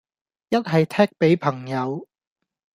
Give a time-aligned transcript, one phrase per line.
[0.49, 2.07] 一係 tag 俾朋友